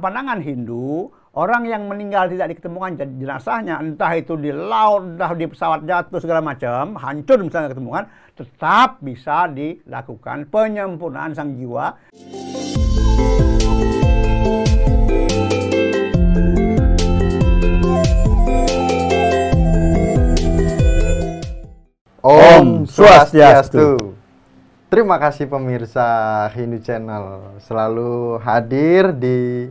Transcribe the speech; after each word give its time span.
Pandangan 0.00 0.40
Hindu, 0.40 1.12
orang 1.36 1.68
yang 1.68 1.84
meninggal 1.84 2.24
tidak 2.32 2.56
diketemukan 2.56 2.96
jenazahnya, 2.96 3.76
entah 3.76 4.08
itu 4.16 4.40
di 4.40 4.48
laut, 4.48 5.04
entah 5.04 5.36
di 5.36 5.44
pesawat 5.44 5.84
jatuh 5.84 6.16
segala 6.16 6.40
macam, 6.40 6.96
hancur 6.96 7.36
misalnya 7.44 7.76
ketemukan, 7.76 8.08
tetap 8.32 9.04
bisa 9.04 9.52
dilakukan 9.52 10.48
penyempurnaan 10.48 11.36
sang 11.36 11.60
jiwa. 11.60 11.92
Om 22.24 22.88
Swastiastu. 22.88 24.16
Terima 24.88 25.20
kasih 25.20 25.52
pemirsa 25.52 26.48
Hindu 26.56 26.80
Channel 26.80 27.60
selalu 27.60 28.40
hadir 28.40 29.12
di 29.16 29.68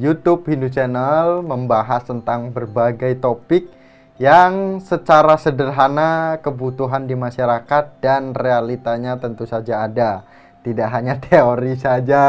YouTube 0.00 0.48
Hindu 0.48 0.72
Channel 0.72 1.44
membahas 1.44 2.08
tentang 2.08 2.48
berbagai 2.48 3.20
topik 3.20 3.68
yang 4.16 4.80
secara 4.80 5.36
sederhana 5.36 6.40
kebutuhan 6.40 7.04
di 7.04 7.12
masyarakat 7.12 8.00
dan 8.00 8.32
realitanya 8.32 9.20
tentu 9.20 9.44
saja 9.44 9.84
ada. 9.84 10.24
Tidak 10.64 10.88
hanya 10.88 11.20
teori 11.26 11.76
saja. 11.76 12.24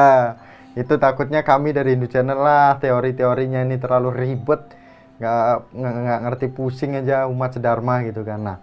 Itu 0.73 0.97
takutnya 0.97 1.45
kami 1.45 1.71
dari 1.71 1.93
Hindu 1.95 2.09
Channel 2.09 2.39
lah 2.39 2.81
teori-teorinya 2.81 3.61
ini 3.61 3.77
terlalu 3.77 4.09
ribet, 4.09 4.73
nggak 5.21 5.69
nggak 5.69 6.19
ngerti 6.25 6.47
pusing 6.49 6.97
aja 6.97 7.29
umat 7.29 7.55
sedharma 7.55 8.01
gitu 8.09 8.25
kan. 8.25 8.41
Nah, 8.41 8.57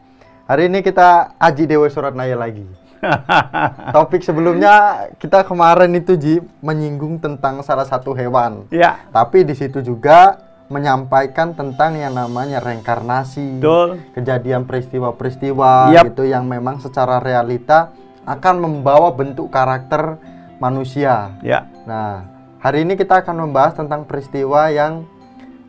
hari 0.51 0.67
ini 0.67 0.83
kita 0.83 1.39
Aji 1.39 1.71
Dewa 1.71 1.87
Surat 1.87 2.13
Naya 2.13 2.35
lagi. 2.35 2.80
Topik 3.97 4.21
sebelumnya 4.21 5.07
kita 5.17 5.43
kemarin 5.45 5.93
itu 5.97 6.15
Ji 6.17 6.35
menyinggung 6.61 7.19
tentang 7.19 7.65
salah 7.65 7.89
satu 7.89 8.13
hewan. 8.13 8.69
Ya, 8.69 9.01
Tapi 9.11 9.43
di 9.45 9.57
situ 9.57 9.81
juga 9.81 10.41
menyampaikan 10.71 11.51
tentang 11.53 11.99
yang 11.99 12.15
namanya 12.15 12.63
reinkarnasi. 12.63 13.59
betul. 13.59 13.99
Kejadian 14.15 14.63
peristiwa-peristiwa 14.71 15.91
Yap. 15.91 16.15
gitu 16.15 16.31
yang 16.31 16.47
memang 16.47 16.79
secara 16.79 17.19
realita 17.19 17.91
akan 18.23 18.55
membawa 18.63 19.11
bentuk 19.11 19.51
karakter 19.51 20.21
manusia. 20.63 21.35
Ya, 21.43 21.67
Nah, 21.89 22.29
hari 22.63 22.87
ini 22.87 22.95
kita 22.95 23.25
akan 23.25 23.49
membahas 23.51 23.75
tentang 23.75 24.07
peristiwa 24.07 24.71
yang 24.71 25.09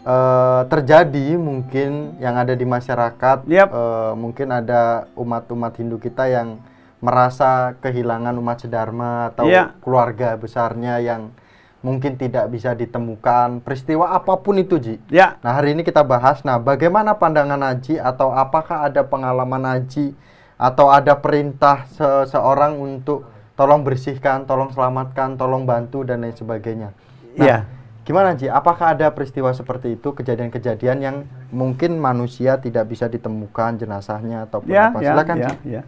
eh, 0.06 0.62
terjadi 0.70 1.38
mungkin 1.38 2.22
yang 2.22 2.38
ada 2.38 2.54
di 2.54 2.66
masyarakat. 2.68 3.50
Yap. 3.50 3.70
Eh, 3.74 4.14
mungkin 4.20 4.48
ada 4.54 5.10
umat-umat 5.18 5.74
Hindu 5.82 5.98
kita 5.98 6.30
yang 6.30 6.62
merasa 7.02 7.74
kehilangan 7.82 8.38
umat 8.38 8.62
sedharma 8.62 9.34
atau 9.34 9.50
Iya. 9.50 9.74
keluarga 9.82 10.38
besarnya 10.38 11.02
yang 11.02 11.34
mungkin 11.82 12.14
tidak 12.14 12.46
bisa 12.54 12.78
ditemukan. 12.78 13.66
Peristiwa 13.66 14.14
apa 14.14 14.38
pun 14.38 14.62
itu, 14.62 14.78
Ji. 14.78 14.96
ya, 15.10 15.42
Nah, 15.42 15.58
hari 15.58 15.74
ini 15.74 15.82
kita 15.82 16.06
bahas, 16.06 16.46
nah 16.46 16.62
bagaimana 16.62 17.18
pandangan 17.18 17.58
Haji 17.58 17.98
atau 17.98 18.30
apakah 18.30 18.86
ada 18.86 19.02
pengalaman 19.02 19.66
Haji 19.66 20.14
atau 20.62 20.94
ada 20.94 21.18
perintah 21.18 21.90
seseorang 21.90 22.78
untuk 22.78 23.26
tolong 23.58 23.82
bersihkan, 23.82 24.46
tolong 24.46 24.70
selamatkan, 24.70 25.42
tolong 25.42 25.66
bantu 25.66 26.06
dan 26.06 26.22
lain 26.22 26.38
sebagainya. 26.38 26.94
Nah, 27.34 27.42
Iya. 27.42 27.58
Gimana 28.02 28.34
Ji? 28.34 28.50
Apakah 28.50 28.98
ada 28.98 29.10
peristiwa 29.14 29.54
seperti 29.54 29.94
itu, 29.94 30.10
kejadian-kejadian 30.14 30.98
yang 31.02 31.18
mungkin 31.50 31.98
manusia 31.98 32.58
tidak 32.58 32.90
bisa 32.90 33.06
ditemukan 33.06 33.78
jenazahnya 33.78 34.46
ataupun 34.46 34.70
ya, 34.70 34.90
apa? 34.90 34.98
ya, 35.02 35.14
Silakan 35.14 35.38
ya, 35.38 35.50
Ji. 35.50 35.56
ya. 35.78 35.82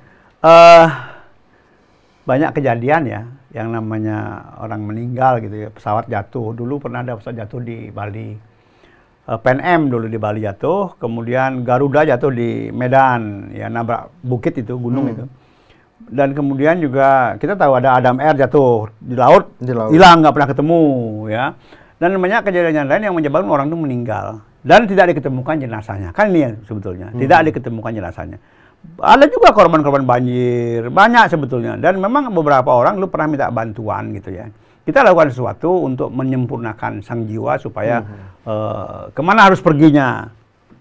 Eh, 0.43 0.87
banyak 2.23 2.51
kejadian 2.51 3.03
ya 3.07 3.21
yang 3.55 3.71
namanya 3.71 4.43
orang 4.59 4.83
meninggal 4.83 5.39
gitu 5.39 5.55
ya 5.55 5.69
pesawat 5.71 6.11
jatuh. 6.11 6.51
Dulu 6.51 6.83
pernah 6.83 6.99
ada 6.99 7.15
pesawat 7.15 7.47
jatuh 7.47 7.63
di 7.63 7.87
Bali. 7.87 8.35
Eh, 9.23 9.39
Pan 9.39 9.63
Am 9.63 9.87
dulu 9.87 10.11
di 10.11 10.19
Bali 10.19 10.43
jatuh 10.43 10.99
kemudian 10.99 11.63
Garuda 11.63 12.03
jatuh 12.03 12.27
di 12.27 12.67
Medan 12.75 13.55
ya 13.55 13.71
nabrak 13.71 14.11
bukit 14.19 14.59
itu 14.59 14.75
gunung 14.75 15.07
Hmm. 15.07 15.13
itu. 15.15 15.25
Dan 16.03 16.35
kemudian 16.35 16.83
juga 16.83 17.39
kita 17.39 17.55
tahu 17.55 17.79
ada 17.79 17.95
Adam 17.95 18.19
Air 18.19 18.35
jatuh 18.35 18.91
di 18.99 19.15
laut 19.15 19.47
Di 19.55 19.71
laut. 19.71 19.95
hilang 19.95 20.19
nggak 20.19 20.33
pernah 20.35 20.49
ketemu 20.51 20.81
ya. 21.31 21.45
Dan 21.95 22.19
banyak 22.19 22.43
kejadian 22.43 22.83
yang 22.83 22.87
lain 22.91 23.03
yang 23.07 23.15
menyebabkan 23.15 23.47
orang 23.47 23.71
itu 23.71 23.79
meninggal. 23.79 24.43
Dan 24.59 24.91
tidak 24.91 25.15
diketemukan 25.15 25.55
jenazahnya. 25.55 26.11
Kan 26.11 26.35
ini 26.35 26.39
ya 26.43 26.51
sebetulnya 26.67 27.07
Hmm. 27.15 27.19
tidak 27.23 27.47
diketemukan 27.47 27.95
jenazahnya 27.95 28.43
ada 28.99 29.25
juga 29.27 29.51
korban-korban 29.51 30.03
banjir 30.05 30.87
banyak 30.87 31.31
sebetulnya. 31.31 31.75
Dan 31.79 31.99
memang 31.99 32.31
beberapa 32.31 32.71
orang 32.71 32.99
lu 32.99 33.09
pernah 33.09 33.27
minta 33.31 33.47
bantuan 33.49 34.13
gitu 34.15 34.31
ya. 34.31 34.47
Kita 34.83 34.99
lakukan 34.99 35.31
sesuatu 35.31 35.87
untuk 35.87 36.11
menyempurnakan 36.11 36.99
sang 36.99 37.23
jiwa 37.23 37.55
supaya 37.55 38.03
eh, 38.43 39.01
ke 39.15 39.21
mana 39.23 39.47
harus 39.47 39.63
perginya 39.63 40.27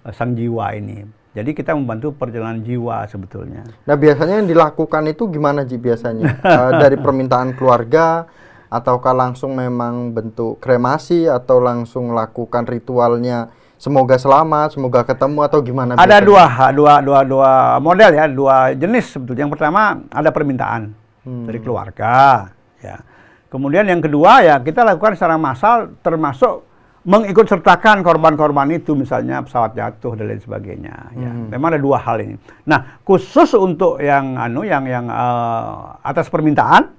eh, 0.02 0.12
sang 0.14 0.34
jiwa 0.34 0.74
ini. 0.74 1.22
Jadi 1.32 1.56
kita 1.56 1.72
membantu 1.72 2.12
perjalanan 2.12 2.60
jiwa 2.60 3.08
sebetulnya. 3.08 3.64
Nah, 3.88 3.96
biasanya 3.96 4.44
yang 4.44 4.48
dilakukan 4.52 5.08
itu 5.08 5.32
gimana 5.32 5.64
Ji 5.64 5.80
biasanya? 5.80 6.28
Eh, 6.44 6.70
dari 6.76 7.00
permintaan 7.00 7.56
keluarga 7.56 8.28
ataukah 8.68 9.16
langsung 9.16 9.56
memang 9.56 10.12
bentuk 10.12 10.60
kremasi 10.60 11.28
atau 11.28 11.60
langsung 11.60 12.12
lakukan 12.12 12.64
ritualnya 12.68 13.52
semoga 13.82 14.14
selamat, 14.14 14.78
semoga 14.78 15.02
ketemu 15.02 15.38
atau 15.42 15.58
gimana 15.58 15.98
Ada 15.98 16.22
biasanya? 16.22 16.22
dua, 16.22 16.44
dua, 16.70 16.94
dua, 17.02 17.20
dua 17.26 17.50
model 17.82 18.10
ya, 18.14 18.24
dua 18.30 18.56
jenis 18.78 19.10
sebetulnya. 19.10 19.42
Yang 19.50 19.52
pertama 19.58 19.80
ada 20.06 20.30
permintaan 20.30 20.94
Hmm. 21.22 21.46
dari 21.46 21.58
keluarga, 21.62 22.50
ya. 22.78 22.98
Kemudian 23.46 23.86
yang 23.86 24.02
kedua 24.02 24.42
ya 24.42 24.58
kita 24.58 24.82
lakukan 24.82 25.14
secara 25.14 25.38
massal, 25.38 25.94
termasuk 26.02 26.66
mengikut 27.02 27.46
sertakan 27.46 28.02
korban-korban 28.02 28.70
itu, 28.70 28.94
misalnya 28.94 29.42
pesawat 29.42 29.74
jatuh 29.74 30.14
dan 30.14 30.30
lain 30.30 30.38
sebagainya. 30.38 30.94
Ya, 31.14 31.30
Hmm. 31.30 31.50
memang 31.50 31.74
ada 31.74 31.80
dua 31.82 31.98
hal 31.98 32.22
ini. 32.22 32.38
Nah, 32.62 33.02
khusus 33.02 33.54
untuk 33.54 33.98
yang 33.98 34.38
anu, 34.38 34.62
yang 34.62 34.86
yang 34.86 35.06
eh, 35.10 35.70
atas 36.02 36.30
permintaan, 36.30 36.90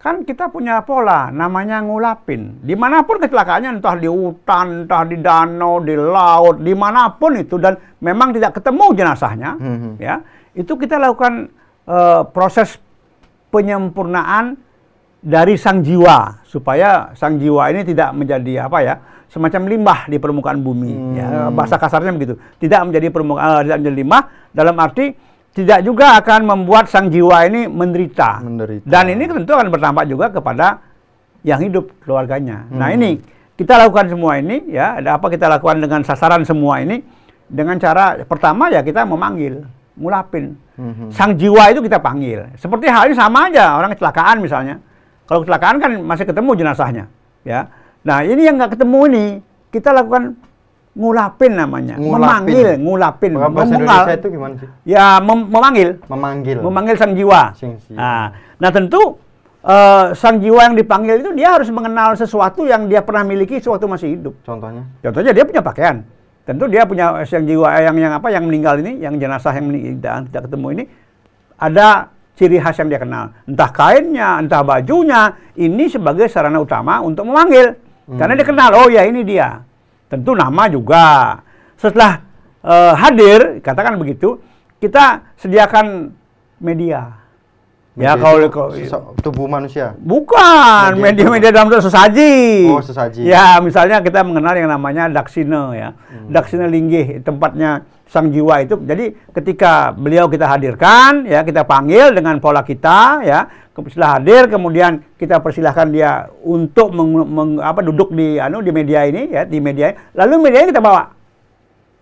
kan 0.00 0.24
kita 0.24 0.48
punya 0.48 0.80
pola 0.80 1.28
namanya 1.28 1.84
ngulapin 1.84 2.56
di 2.60 2.72
mana 2.72 3.04
pun 3.04 3.20
kecelakaannya 3.20 3.76
entah 3.76 3.94
di 3.94 4.08
hutan 4.08 4.88
entah 4.88 5.04
di 5.04 5.20
danau 5.20 5.76
di 5.78 5.92
laut 5.92 6.56
di 6.58 6.72
mana 6.72 7.12
pun 7.12 7.36
itu 7.36 7.60
dan 7.60 7.76
memang 8.00 8.32
tidak 8.32 8.56
ketemu 8.56 8.96
jenazahnya 8.96 9.50
Mhm. 9.54 9.90
ya 10.00 10.24
itu 10.52 10.72
kita 10.74 10.96
lakukan 10.96 11.52
eh, 11.84 12.22
proses 12.32 12.80
penyempurnaan 13.50 14.56
dari 15.20 15.60
sang 15.60 15.84
jiwa 15.84 16.40
supaya 16.42 17.12
sang 17.12 17.36
jiwa 17.36 17.68
ini 17.68 17.84
tidak 17.84 18.14
menjadi 18.14 18.64
apa 18.64 18.78
ya 18.80 18.94
semacam 19.28 19.68
limbah 19.68 20.00
di 20.08 20.16
permukaan 20.16 20.58
bumi 20.58 20.92
ya 21.14 21.26
Hmm. 21.28 21.52
bahasa 21.52 21.76
kasarnya 21.76 22.10
begitu 22.10 22.40
tidak 22.56 22.88
menjadi 22.88 23.12
permukaan 23.12 23.62
tidak 23.62 23.78
menjadi 23.78 23.96
limbah 24.00 24.22
dalam 24.50 24.74
arti 24.74 25.12
tidak 25.50 25.82
juga 25.82 26.14
akan 26.22 26.46
membuat 26.46 26.86
sang 26.86 27.10
jiwa 27.10 27.42
ini 27.50 27.66
menderita. 27.66 28.38
Menderita. 28.42 28.86
Dan 28.86 29.10
ini 29.10 29.26
tentu 29.26 29.50
akan 29.50 29.68
berdampak 29.68 30.04
juga 30.06 30.30
kepada 30.30 30.78
yang 31.42 31.58
hidup 31.58 31.90
keluarganya. 32.04 32.70
Nah 32.70 32.92
Hmm. 32.92 32.96
ini 33.00 33.10
kita 33.58 33.76
lakukan 33.76 34.08
semua 34.08 34.38
ini 34.38 34.70
ya. 34.70 35.02
Ada 35.02 35.18
apa 35.18 35.26
kita 35.26 35.50
lakukan 35.50 35.82
dengan 35.82 36.00
sasaran 36.06 36.46
semua 36.46 36.78
ini 36.78 37.02
dengan 37.50 37.76
cara 37.82 38.22
pertama 38.22 38.70
ya 38.70 38.80
kita 38.80 39.02
memanggil, 39.02 39.66
ngulapin. 39.98 40.54
Mhm. 40.78 41.10
Sang 41.12 41.34
jiwa 41.34 41.68
itu 41.74 41.82
kita 41.82 41.98
panggil. 41.98 42.46
Seperti 42.56 42.86
halnya 42.88 43.16
sama 43.18 43.50
aja 43.50 43.74
orang 43.76 43.90
kecelakaan 43.92 44.38
misalnya. 44.40 44.78
Kalau 45.26 45.42
kecelakaan 45.44 45.76
kan 45.82 45.92
masih 46.02 46.26
ketemu 46.26 46.50
jenazahnya, 46.58 47.04
ya. 47.46 47.70
Nah 48.02 48.22
ini 48.26 48.46
yang 48.48 48.58
nggak 48.58 48.74
ketemu 48.78 49.00
ini 49.12 49.24
kita 49.70 49.94
lakukan 49.94 50.34
ngulapin 50.90 51.54
namanya, 51.54 51.94
Ngulapin. 51.94 52.18
memanggil, 52.18 52.68
ngulapin, 52.76 53.32
memungal. 53.32 53.64
Indonesia 53.70 54.14
itu 54.16 54.28
gimana 54.28 54.54
sih? 54.58 54.68
Ya 54.84 55.06
mem- 55.18 55.46
memanggil 55.46 55.88
Memanggil. 56.06 56.58
memanggil 56.58 56.94
sang 56.98 57.14
jiwa. 57.14 57.54
Sing 57.54 57.78
jiwa. 57.78 57.94
Nah, 57.94 58.24
nah 58.58 58.70
tentu 58.70 58.98
eh, 59.60 60.04
sang 60.12 60.36
jiwa 60.36 60.60
yang 60.62 60.74
dipanggil 60.74 61.20
itu 61.20 61.30
dia 61.32 61.54
harus 61.54 61.70
mengenal 61.70 62.14
sesuatu 62.14 62.64
yang 62.64 62.86
dia 62.86 63.00
pernah 63.00 63.22
miliki 63.22 63.58
sewaktu 63.58 63.86
masih 63.86 64.08
hidup. 64.12 64.34
Contohnya? 64.42 64.82
Contohnya 64.98 65.30
dia 65.30 65.44
punya 65.46 65.62
pakaian. 65.62 66.02
Tentu 66.42 66.66
dia 66.66 66.82
punya 66.82 67.22
sang 67.22 67.46
jiwa 67.46 67.70
eh, 67.70 67.86
yang 67.86 67.94
yang 67.94 68.12
apa 68.12 68.28
yang 68.28 68.44
meninggal 68.44 68.74
ini, 68.78 68.98
yang 68.98 69.14
jenazah 69.14 69.54
yang 69.54 69.70
mening- 69.70 69.94
tidak, 69.96 70.26
tidak 70.26 70.42
ketemu 70.50 70.66
ini 70.72 70.84
ada 71.54 71.88
ciri 72.34 72.58
khas 72.58 72.76
yang 72.76 72.88
dia 72.88 72.98
kenal. 72.98 73.30
Entah 73.44 73.70
kainnya, 73.70 74.40
entah 74.40 74.64
bajunya. 74.64 75.36
Ini 75.54 75.86
sebagai 75.86 76.26
sarana 76.26 76.58
utama 76.58 76.98
untuk 76.98 77.28
memanggil. 77.28 77.78
Karena 78.10 78.34
dia 78.34 78.42
kenal, 78.42 78.74
oh 78.74 78.90
ya 78.90 79.06
ini 79.06 79.22
dia. 79.22 79.62
Tentu 80.10 80.34
nama 80.34 80.66
juga. 80.66 81.38
Setelah 81.78 82.20
eh, 82.60 82.92
hadir, 82.98 83.62
katakan 83.62 83.96
begitu, 83.96 84.42
kita 84.82 85.32
sediakan 85.38 86.10
media. 86.58 87.16
Ya 87.98 88.14
Media 88.14 88.22
kalau 88.22 88.38
itu 88.38 88.50
kalau- 88.50 89.14
tubuh 89.18 89.46
manusia. 89.46 89.94
Bukan, 89.98 90.94
Media 90.98 91.26
media-media 91.26 91.50
dalam 91.50 91.68
bentuk 91.68 91.84
sesaji. 91.84 92.70
Oh, 92.70 92.82
sesaji. 92.82 93.26
Ya, 93.26 93.58
misalnya 93.58 93.98
kita 94.00 94.22
mengenal 94.22 94.54
yang 94.56 94.70
namanya 94.70 95.10
daksina 95.10 95.74
ya. 95.74 95.88
Hmm. 95.94 96.30
Daksina 96.30 96.70
linggih, 96.70 97.18
tempatnya 97.20 97.82
sang 98.10 98.34
jiwa 98.34 98.66
itu. 98.66 98.74
Jadi 98.82 99.14
ketika 99.30 99.94
beliau 99.94 100.26
kita 100.26 100.50
hadirkan, 100.50 101.22
ya 101.30 101.46
kita 101.46 101.62
panggil 101.62 102.10
dengan 102.10 102.42
pola 102.42 102.66
kita, 102.66 103.22
ya. 103.22 103.46
Setelah 103.80 104.20
hadir, 104.20 104.50
kemudian 104.50 105.00
kita 105.16 105.40
persilahkan 105.40 105.88
dia 105.88 106.28
untuk 106.44 106.92
meng- 106.92 107.30
meng- 107.30 107.62
apa 107.64 107.80
duduk 107.80 108.12
di 108.12 108.36
anu 108.36 108.60
di 108.60 108.74
media 108.74 109.08
ini, 109.08 109.30
ya 109.32 109.48
di 109.48 109.56
media. 109.56 109.94
Lalu 110.12 110.50
media 110.50 110.68
kita 110.68 110.82
bawa, 110.84 111.08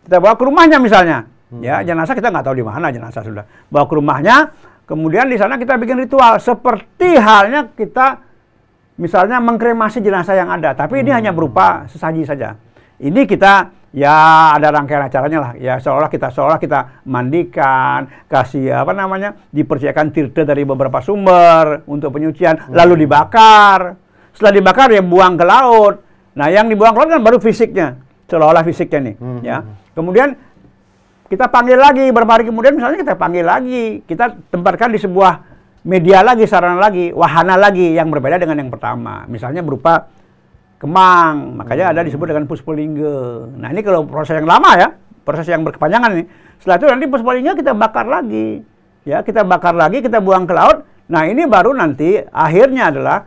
kita 0.03 0.17
bawa 0.19 0.35
ke 0.35 0.43
rumahnya 0.49 0.83
misalnya. 0.83 1.29
Ya, 1.63 1.81
jenazah 1.87 2.19
kita 2.19 2.35
nggak 2.35 2.45
tahu 2.51 2.57
di 2.59 2.65
mana 2.67 2.91
jenazah 2.91 3.23
sudah. 3.23 3.47
Bawa 3.71 3.87
ke 3.87 3.95
rumahnya, 3.95 4.51
kemudian 4.91 5.31
di 5.31 5.39
sana 5.39 5.55
kita 5.55 5.79
bikin 5.79 6.03
ritual 6.03 6.43
seperti 6.43 7.15
halnya 7.15 7.71
kita 7.71 8.27
misalnya 8.99 9.39
mengkremasi 9.39 10.03
jenazah 10.03 10.35
yang 10.35 10.51
ada, 10.51 10.75
tapi 10.75 11.07
ini 11.07 11.15
hanya 11.15 11.31
berupa 11.31 11.87
sesaji 11.87 12.27
saja. 12.27 12.59
Ini 12.99 13.31
kita 13.31 13.71
ya 13.93 14.53
ada 14.57 14.69
rangkaian 14.73 15.07
acaranya 15.09 15.39
lah. 15.41 15.53
Ya 15.57 15.81
seolah 15.81 16.09
kita 16.13 16.33
seolah 16.33 16.59
kita 16.61 17.05
mandikan, 17.09 18.09
kasih 18.29 18.73
apa 18.73 18.93
namanya, 18.93 19.37
dipersiapkan 19.53 20.13
tirta 20.13 20.45
dari 20.45 20.65
beberapa 20.65 21.01
sumber 21.01 21.85
untuk 21.89 22.15
penyucian, 22.15 22.73
lalu 22.73 23.07
dibakar. 23.07 23.97
Setelah 24.33 24.53
dibakar 24.55 24.89
ya 24.93 25.03
buang 25.03 25.35
ke 25.35 25.45
laut. 25.45 25.95
Nah, 26.39 26.47
yang 26.47 26.71
dibuang 26.71 26.95
ke 26.95 26.99
laut 27.03 27.11
kan 27.11 27.23
baru 27.25 27.39
fisiknya, 27.43 27.99
seolah-olah 28.31 28.63
fisiknya 28.63 29.01
nih, 29.11 29.15
Hmm. 29.19 29.41
ya. 29.43 29.59
Kemudian 29.99 30.39
kita 31.29 31.45
panggil 31.53 31.77
lagi 31.77 32.09
beberapa 32.09 32.41
hari 32.41 32.49
kemudian 32.49 32.73
misalnya 32.73 33.05
kita 33.05 33.15
panggil 33.21 33.45
lagi 33.45 34.01
kita 34.09 34.49
tempatkan 34.49 34.89
di 34.89 34.97
sebuah 34.97 35.45
media 35.85 36.25
lagi 36.25 36.49
sarana 36.49 36.81
lagi 36.81 37.13
wahana 37.13 37.53
lagi 37.61 37.93
yang 37.93 38.09
berbeda 38.09 38.41
dengan 38.41 38.65
yang 38.65 38.73
pertama 38.73 39.29
misalnya 39.29 39.61
berupa 39.61 40.09
kemang. 40.79 41.59
Makanya 41.59 41.93
ada 41.93 42.01
disebut 42.07 42.31
dengan 42.31 42.47
puspalingga 42.47 43.53
nah 43.59 43.69
ini 43.71 43.83
kalau 43.83 44.07
proses 44.07 44.39
yang 44.39 44.49
lama 44.49 44.71
ya 44.79 44.89
proses 45.27 45.47
yang 45.51 45.61
berkepanjangan 45.67 46.11
nih 46.17 46.27
setelah 46.59 46.77
itu 46.81 46.87
nanti 46.91 47.07
puspalingga 47.07 47.53
kita 47.55 47.73
bakar 47.75 48.07
lagi. 48.11 48.65
Ya 49.07 49.23
kita 49.23 49.47
bakar 49.47 49.73
lagi 49.73 50.03
kita 50.03 50.19
buang 50.19 50.45
ke 50.45 50.53
laut. 50.53 50.85
Nah 51.09 51.25
ini 51.25 51.47
baru 51.49 51.73
nanti 51.73 52.21
akhirnya 52.21 52.93
adalah 52.93 53.25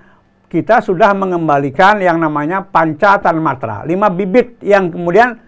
kita 0.51 0.83
sudah 0.83 1.15
mengembalikan 1.15 2.03
yang 2.03 2.19
namanya 2.19 2.59
pancatan 2.67 3.39
matra. 3.39 3.87
Lima 3.87 4.11
bibit 4.11 4.59
yang 4.59 4.91
kemudian 4.91 5.39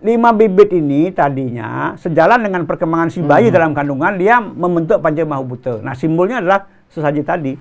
lima 0.00 0.32
bibit 0.32 0.72
ini 0.72 1.12
tadinya 1.12 1.92
sejalan 2.00 2.40
dengan 2.40 2.64
perkembangan 2.64 3.12
si 3.12 3.20
bayi 3.20 3.52
dalam 3.52 3.76
kandungan 3.76 4.16
dia 4.16 4.40
membentuk 4.40 5.04
panca 5.04 5.22
mahubuta. 5.28 5.84
Nah 5.84 5.92
simbolnya 5.92 6.40
adalah 6.40 6.64
sesaji 6.88 7.20
tadi. 7.20 7.52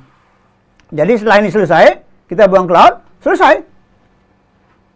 Jadi 0.95 1.13
setelah 1.19 1.37
ini 1.43 1.49
selesai 1.51 1.85
kita 2.31 2.47
buang 2.47 2.71
ke 2.71 2.73
laut 2.73 3.03
selesai. 3.19 3.66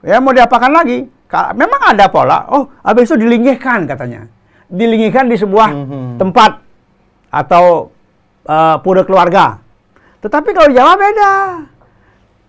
Ya 0.02 0.18
mau 0.18 0.34
diapakan 0.34 0.72
lagi? 0.74 1.06
Memang 1.32 1.82
ada 1.88 2.12
pola. 2.12 2.44
Oh 2.52 2.68
habis 2.84 3.08
itu 3.08 3.16
dilinggihkan 3.16 3.88
katanya. 3.88 4.28
Dilinggihkan 4.68 5.28
di 5.28 5.38
sebuah 5.38 5.70
Mhm. 5.72 6.08
tempat 6.18 6.52
atau 7.32 7.90
eh, 8.42 8.76
pura 8.82 9.06
keluarga. 9.06 9.62
Tetapi 10.20 10.50
kalau 10.52 10.74
Jawa 10.74 10.94
beda. 10.98 11.34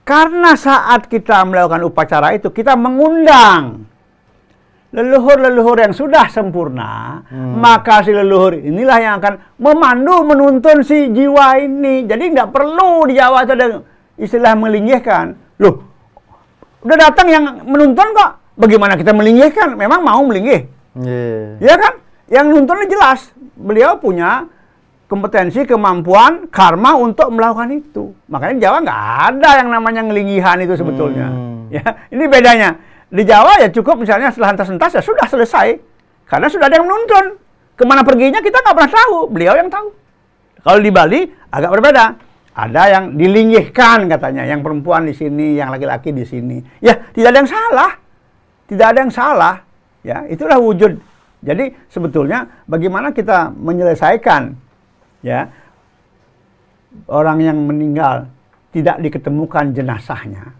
Karena 0.02 0.56
saat 0.58 1.06
kita 1.06 1.46
melakukan 1.46 1.84
upacara 1.87 2.34
itu 2.34 2.50
kita 2.50 2.75
mengundang 2.75 3.87
leluhur-leluhur 4.93 5.78
yang 5.81 5.94
sudah 5.96 6.28
sempurna, 6.28 7.22
Hmm. 7.25 7.56
maka 7.56 8.05
si 8.05 8.12
leluhur 8.12 8.52
inilah 8.52 8.98
yang 9.00 9.14
akan 9.20 9.40
memandu 9.56 10.20
menuntun 10.20 10.84
si 10.84 11.08
jiwa 11.08 11.56
ini. 11.56 12.05
Jadi 12.05 12.25
nggak 12.28 12.52
perlu 12.52 13.08
di 13.08 13.16
Jawa 13.16 13.44
itu 13.44 13.52
ada 13.56 13.66
istilah 14.20 14.52
melinggihkan. 14.52 15.32
Loh, 15.56 15.92
udah 16.82 16.96
datang 16.99 17.26
yang 17.31 17.44
menuntun 17.64 18.08
kok. 18.14 18.31
Bagaimana 18.58 19.00
kita 19.00 19.17
melinggihkan? 19.17 19.75
Memang 19.75 20.05
mau 20.05 20.20
melinggih. 20.29 20.69
Iya. 21.00 21.56
Ya 21.58 21.75
kan? 21.81 21.93
Yang 22.29 22.46
nuntunnya 22.52 22.87
jelas. 22.90 23.32
Beliau 23.56 23.96
punya 23.96 24.46
kompetensi, 25.08 25.64
kemampuan, 25.69 26.49
karma 26.49 26.96
untuk 26.96 27.29
melakukan 27.32 27.69
itu. 27.73 28.17
Makanya 28.32 28.55
di 28.56 28.62
Jawa 28.64 28.76
nggak 28.81 29.02
ada 29.29 29.50
yang 29.61 29.69
namanya 29.69 30.00
ngelinggihan 30.08 30.56
itu 30.64 30.73
sebetulnya. 30.76 31.29
Hmm. 31.29 31.69
Ya, 31.73 31.84
ini 32.12 32.25
bedanya. 32.29 32.76
Di 33.12 33.25
Jawa 33.29 33.61
ya 33.61 33.69
cukup 33.69 34.00
misalnya 34.00 34.32
setelah 34.32 34.56
hentas-hentas 34.56 34.93
ya 34.96 35.02
sudah 35.05 35.26
selesai. 35.29 35.76
Karena 36.25 36.49
sudah 36.49 36.69
ada 36.69 36.81
yang 36.81 36.88
menuntun. 36.88 37.37
Ke 37.76 37.84
mana 37.84 38.00
perginya 38.05 38.40
kita 38.40 38.61
nggak 38.61 38.73
pernah 38.73 38.93
tahu. 38.93 39.17
Beliau 39.29 39.52
yang 39.56 39.69
tahu. 39.69 39.93
Kalau 40.64 40.81
di 40.81 40.90
Bali 40.93 41.20
agak 41.52 41.70
berbeda. 41.76 42.05
Ada 42.52 42.82
yang 42.93 43.04
dilinggihkan 43.16 44.12
katanya, 44.12 44.44
yang 44.44 44.60
perempuan 44.60 45.08
di 45.08 45.16
sini, 45.16 45.56
yang 45.56 45.72
laki-laki 45.72 46.12
di 46.12 46.25
sini. 46.28 46.60
Ya, 46.84 47.00
tidak 47.16 47.32
ada 47.32 47.38
yang 47.40 47.50
salah. 47.50 47.90
Tidak 48.69 48.87
ada 48.93 48.99
yang 49.00 49.12
salah. 49.12 49.54
Ya, 50.04 50.28
itulah 50.28 50.60
wujud. 50.60 51.00
Jadi 51.43 51.75
sebetulnya 51.88 52.46
bagaimana 52.70 53.10
kita 53.10 53.50
menyelesaikan 53.50 54.54
ya 55.26 55.50
orang 57.10 57.38
yang 57.43 57.58
meninggal 57.66 58.31
tidak 58.70 59.00
diketemukan 59.02 59.75
jenazahnya. 59.75 60.55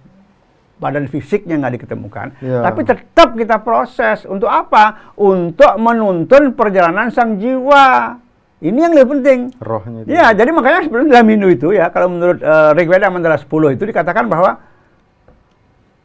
Badan 0.83 1.07
fisiknya 1.07 1.63
nggak 1.63 1.79
diketemukan, 1.79 2.43
Ya. 2.43 2.59
tapi 2.67 2.83
tetap 2.83 3.39
kita 3.39 3.63
proses 3.63 4.27
untuk 4.27 4.51
apa? 4.51 5.15
Untuk 5.15 5.79
menuntun 5.79 6.59
perjalanan 6.59 7.07
sang 7.15 7.39
jiwa. 7.39 8.19
Ini 8.63 8.79
yang 8.79 8.95
lebih 8.95 9.19
penting. 9.19 9.41
Rohnya 9.59 10.07
itu. 10.07 10.09
Ya, 10.15 10.31
jadi 10.31 10.55
makanya 10.55 10.87
sebenarnya 10.87 11.11
dalam 11.19 11.27
Hindu 11.35 11.49
itu 11.51 11.69
ya, 11.75 11.91
kalau 11.91 12.15
menurut 12.15 12.39
eh, 12.39 12.71
Rigveda 12.79 13.11
mandala 13.11 13.35
10 13.35 13.51
itu 13.75 13.83
dikatakan 13.83 14.31
bahwa 14.31 14.63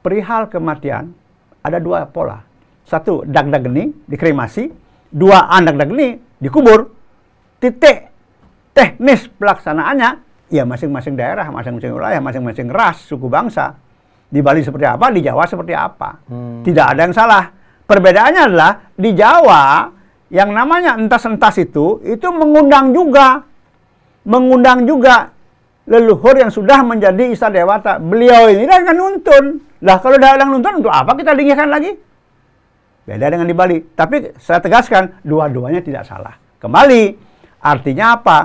perihal 0.02 0.50
kematian 0.50 1.14
ada 1.62 1.78
dua 1.78 2.10
pola. 2.10 2.42
Satu, 2.82 3.22
dagdagni, 3.30 4.10
dikremasi. 4.10 4.74
Dua, 5.14 5.46
andagdagni, 5.54 6.18
dikubur. 6.42 6.98
Titik 7.62 8.10
teknis 8.74 9.30
pelaksanaannya, 9.38 10.10
ya 10.54 10.66
masing-masing 10.66 11.14
daerah, 11.18 11.50
masing-masing 11.50 11.94
wilayah, 11.94 12.22
masing-masing 12.22 12.70
ras, 12.74 13.06
suku 13.06 13.30
bangsa. 13.30 13.78
Di 14.28 14.42
Bali 14.42 14.66
seperti 14.66 14.86
apa, 14.86 15.14
di 15.14 15.22
Jawa 15.22 15.46
seperti 15.46 15.74
apa. 15.78 16.26
Hmm. 16.26 16.62
Tidak 16.66 16.86
ada 16.86 17.02
yang 17.06 17.16
salah. 17.16 17.50
Perbedaannya 17.88 18.42
adalah 18.52 18.72
di 18.94 19.16
Jawa 19.16 19.94
yang 20.28 20.52
namanya 20.52 21.00
entas-entas 21.00 21.56
itu 21.60 22.04
itu 22.04 22.28
mengundang 22.32 22.92
juga 22.92 23.48
mengundang 24.28 24.84
juga 24.84 25.32
leluhur 25.88 26.36
yang 26.36 26.52
sudah 26.52 26.84
menjadi 26.84 27.32
Ista 27.32 27.48
Dewata. 27.48 27.96
Beliau 27.98 28.52
ini 28.52 28.68
kan 28.68 28.84
nuntun. 28.92 29.64
Lah 29.80 29.98
kalau 30.04 30.20
ada 30.20 30.36
yang 30.36 30.52
nuntun 30.52 30.84
untuk 30.84 30.92
apa 30.92 31.16
kita 31.16 31.32
dinggikan 31.32 31.72
lagi? 31.72 31.96
Beda 33.08 33.32
dengan 33.32 33.48
di 33.48 33.56
Bali. 33.56 33.80
Tapi 33.96 34.36
saya 34.36 34.60
tegaskan 34.60 35.24
dua-duanya 35.24 35.80
tidak 35.80 36.04
salah. 36.04 36.36
Kembali 36.60 37.16
artinya 37.64 38.20
apa? 38.20 38.38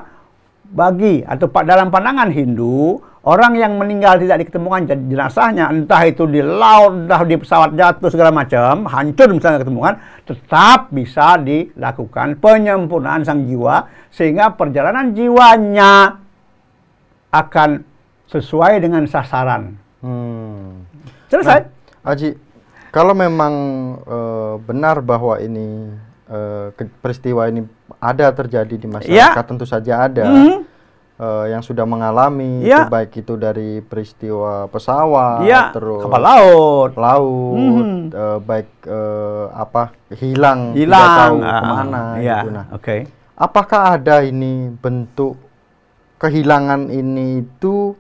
Bagi 0.72 1.20
atau 1.26 1.50
dalam 1.66 1.92
pandangan 1.92 2.30
Hindu, 2.32 2.96
orang 3.22 3.54
yang 3.54 3.78
meninggal 3.78 4.18
tidak 4.18 4.42
diketemukan 4.42 4.82
jen- 4.84 5.06
jenazahnya, 5.06 5.70
entah 5.70 6.02
itu 6.02 6.26
di 6.26 6.42
laut, 6.42 7.06
entah 7.06 7.22
di 7.22 7.38
pesawat 7.38 7.70
jatuh 7.72 8.10
segala 8.10 8.34
macam, 8.34 8.84
hancur 8.84 9.30
misalnya 9.30 9.62
ketemukan, 9.62 9.94
tetap 10.22 10.90
bisa 10.90 11.38
dilakukan 11.38 12.34
penyempurnaan 12.36 13.22
sang 13.22 13.46
jiwa 13.46 13.86
sehingga 14.10 14.52
perjalanan 14.52 15.14
jiwanya 15.14 16.18
akan 17.30 17.86
sesuai 18.28 18.80
dengan 18.80 19.06
sasaran. 19.06 19.78
Hmm. 20.02 20.82
Selesai. 21.30 21.62
Nah, 22.02 22.10
Aji, 22.12 22.34
kalau 22.90 23.14
memang 23.14 23.54
eh, 24.02 24.54
benar 24.60 24.98
bahwa 25.00 25.38
ini 25.38 25.94
ke- 26.72 26.88
peristiwa 26.98 27.44
ini 27.44 27.60
ada 28.00 28.32
terjadi 28.32 28.72
di 28.72 28.88
masyarakat, 28.88 29.36
Ya. 29.36 29.44
tentu 29.44 29.68
saja 29.68 30.08
ada 30.08 30.24
Mhm. 30.24 30.61
Eh, 31.22 31.54
yang 31.54 31.62
sudah 31.62 31.86
mengalami, 31.86 32.66
Ya. 32.66 32.82
itu 32.82 32.90
baik 32.90 33.12
itu 33.14 33.38
dari 33.38 33.78
peristiwa 33.78 34.66
pesawat, 34.66 35.46
Iya, 35.46 35.70
terus 35.70 36.02
kapal 36.02 36.18
laut. 36.20 36.90
laut, 36.98 37.86
Mhm. 37.86 38.10
eh, 38.10 38.38
baik 38.42 38.68
eh, 38.82 39.46
apa 39.54 39.82
hilang, 40.12 40.74
tidak 40.74 40.82
hilang 40.90 41.14
tahu 41.14 41.38
ah, 41.40 41.54
ke 41.54 41.64
mana, 41.64 42.02
ya, 42.18 42.42
gitu. 42.42 42.48
Nah, 42.50 42.66
oke 42.74 42.96
apakah 43.32 43.96
ada 43.96 44.22
ini 44.22 44.70
bentuk 44.72 45.34
kehilangan 46.16 46.86
ini 46.88 47.42
itu 47.42 47.96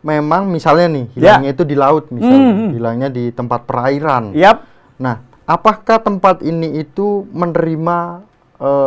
memang 0.00 0.46
misalnya 0.46 0.86
nih 0.86 1.06
Ya. 1.10 1.42
hilangnya 1.42 1.50
itu 1.50 1.64
di 1.66 1.74
laut 1.74 2.04
misalnya 2.08 2.54
Mhm. 2.54 2.68
hilangnya 2.70 3.08
di 3.10 3.34
tempat 3.34 3.66
perairan 3.66 4.30
yap 4.38 4.62
nah 4.94 5.18
apakah 5.42 5.98
tempat 5.98 6.46
ini 6.46 6.78
itu 6.78 7.26
menerima 7.34 8.22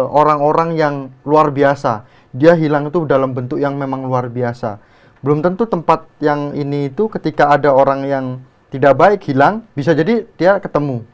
orang-orang 0.07 0.75
yang 0.75 0.95
luar 1.23 1.47
biasa 1.47 2.03
dia 2.31 2.55
hilang 2.55 2.87
itu 2.87 3.03
dalam 3.07 3.35
bentuk 3.35 3.59
yang 3.59 3.75
memang 3.75 4.07
luar 4.07 4.27
biasa 4.31 4.79
belum 5.21 5.45
tentu 5.45 5.69
tempat 5.69 6.09
yang 6.23 6.55
ini 6.57 6.89
itu 6.89 7.05
ketika 7.11 7.53
ada 7.53 7.69
orang 7.71 8.07
yang 8.07 8.25
tidak 8.73 8.95
baik 8.97 9.19
hilang 9.27 9.67
bisa 9.75 9.91
jadi 9.93 10.25
dia 10.39 10.57
ketemu 10.57 11.05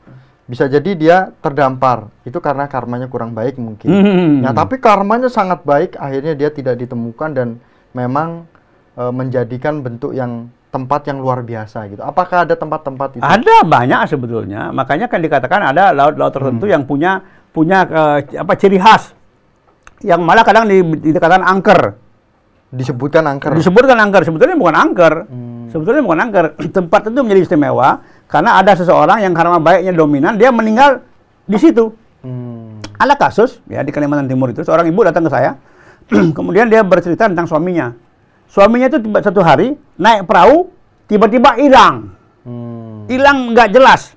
bisa 0.47 0.63
jadi 0.71 0.91
dia 0.95 1.17
terdampar. 1.43 2.07
Itu 2.23 2.39
karena 2.39 2.71
karmanya 2.71 3.11
kurang 3.11 3.35
baik 3.35 3.59
mungkin. 3.59 3.87
Hmm. 3.91 4.33
Nah, 4.47 4.55
tapi 4.55 4.79
karmanya 4.79 5.27
sangat 5.27 5.61
baik, 5.67 5.99
akhirnya 5.99 6.33
dia 6.39 6.47
tidak 6.47 6.79
ditemukan 6.79 7.35
dan 7.35 7.47
memang 7.91 8.47
e, 8.95 9.03
menjadikan 9.11 9.83
bentuk 9.83 10.15
yang 10.15 10.47
tempat 10.71 11.03
yang 11.11 11.19
luar 11.19 11.43
biasa 11.43 11.91
gitu. 11.91 11.99
Apakah 11.99 12.47
ada 12.47 12.55
tempat-tempat 12.55 13.19
itu? 13.19 13.23
Ada 13.23 13.67
banyak 13.67 14.01
sebetulnya. 14.07 14.71
Makanya 14.71 15.11
kan 15.11 15.19
dikatakan 15.19 15.75
ada 15.75 15.91
laut-laut 15.91 16.31
tertentu 16.31 16.65
Hmm. 16.67 16.73
yang 16.79 16.83
punya 16.87 17.11
punya 17.51 17.83
eh, 17.87 18.37
apa 18.37 18.53
ciri 18.53 18.77
khas. 18.77 19.16
Yang 20.05 20.21
malah 20.21 20.45
kadang 20.45 20.69
di, 20.69 20.81
dikatakan 20.81 21.41
angker. 21.41 21.97
Disebutkan 22.67 23.23
angker. 23.25 23.55
Disebutkan 23.55 23.97
angker, 23.97 24.21
sebetulnya 24.27 24.59
bukan 24.59 24.75
angker. 24.75 25.13
Hmm. 25.25 25.71
Sebetulnya 25.71 26.03
bukan 26.03 26.19
angker. 26.19 26.45
Tempat 26.77 27.09
itu 27.09 27.19
menjadi 27.23 27.41
istimewa 27.47 28.03
karena 28.27 28.59
ada 28.59 28.75
seseorang 28.75 29.23
yang 29.23 29.31
karma 29.31 29.57
baiknya 29.57 29.95
dominan, 29.95 30.35
dia 30.35 30.51
meninggal 30.51 31.01
di 31.47 31.57
situ. 31.57 31.95
Hmm. 32.21 32.83
Ada 32.99 33.15
kasus 33.15 33.63
ya 33.71 33.81
di 33.81 33.89
Kalimantan 33.95 34.27
Timur 34.27 34.51
itu 34.51 34.61
seorang 34.67 34.85
ibu 34.85 34.99
datang 35.01 35.23
ke 35.25 35.31
saya, 35.31 35.55
kemudian 36.37 36.67
dia 36.67 36.83
bercerita 36.83 37.25
tentang 37.31 37.47
suaminya. 37.47 37.95
Suaminya 38.51 38.91
itu 38.91 38.99
tiba 38.99 39.19
satu 39.23 39.39
hari 39.43 39.75
naik 39.95 40.27
perahu, 40.27 40.71
tiba-tiba 41.07 41.57
hilang, 41.57 42.13
Hmm. 42.47 43.03
hilang 43.11 43.51
nggak 43.51 43.75
jelas. 43.75 44.15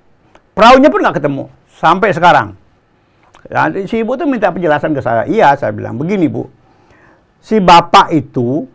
Perahunya 0.55 0.87
pun 0.87 1.03
nggak 1.03 1.19
ketemu 1.19 1.51
sampai 1.79 2.15
sekarang. 2.15 2.60
Ya, 3.51 3.67
si 3.91 4.07
ibu 4.07 4.15
tuh 4.15 4.31
minta 4.31 4.55
penjelasan 4.55 4.95
ke 4.95 5.03
saya. 5.03 5.27
Iya, 5.27 5.59
saya 5.59 5.75
bilang 5.75 5.99
begini 5.99 6.31
bu, 6.31 6.47
si 7.43 7.59
bapak 7.59 8.15
itu 8.15 8.71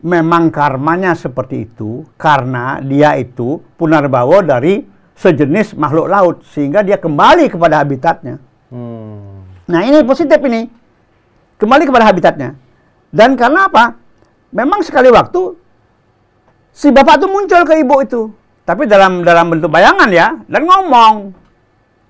memang 0.00 0.48
karmanya 0.48 1.12
seperti 1.12 1.68
itu 1.68 2.08
karena 2.16 2.80
dia 2.80 3.14
itu 3.20 3.60
punarbawa 3.76 4.40
dari 4.40 4.82
sejenis 5.12 5.78
makhluk 5.78 6.08
laut 6.08 6.36
sehingga 6.50 6.80
dia 6.80 6.96
kembali 6.96 7.52
kepada 7.52 7.84
habitatnya. 7.84 8.40
Hmm. 8.72 9.44
Nah 9.68 9.80
ini 9.84 10.00
positif 10.02 10.40
ini. 10.42 10.66
Kembali 11.60 11.86
kepada 11.86 12.08
habitatnya. 12.08 12.58
Dan 13.12 13.38
karena 13.38 13.70
apa? 13.70 13.94
Memang 14.50 14.82
sekali 14.82 15.12
waktu 15.12 15.54
si 16.74 16.90
bapak 16.90 17.22
itu 17.22 17.26
muncul 17.30 17.62
ke 17.62 17.76
ibu 17.78 17.96
itu. 18.02 18.22
Tapi 18.66 18.88
dalam 18.88 19.22
dalam 19.22 19.52
bentuk 19.52 19.70
bayangan 19.70 20.10
ya. 20.10 20.34
Dan 20.50 20.66
ngomong. 20.66 21.30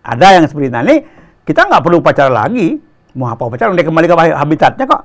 Ada 0.00 0.40
yang 0.40 0.48
seperti. 0.48 0.72
Nah 0.72 0.82
ini 0.88 1.04
kita 1.42 1.66
nggak 1.66 1.82
perlu 1.82 1.98
upacara 1.98 2.30
lagi. 2.30 2.78
Mau 3.18 3.28
apa 3.28 3.42
upacara? 3.44 3.74
Dia 3.74 3.84
kembali 3.84 4.06
ke 4.08 4.16
habitatnya 4.32 4.84
kok. 4.86 5.02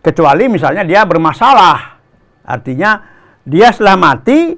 Kecuali 0.00 0.44
misalnya 0.48 0.82
dia 0.82 1.04
bermasalah. 1.04 2.00
Artinya 2.42 3.04
dia 3.44 3.68
setelah 3.70 4.00
mati 4.00 4.56